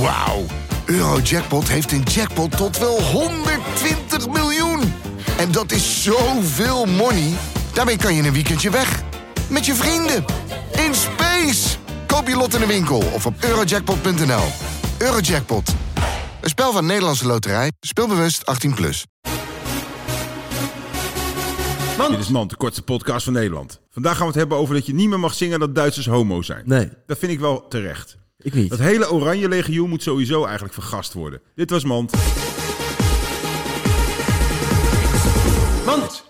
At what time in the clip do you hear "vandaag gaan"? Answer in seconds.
23.90-24.20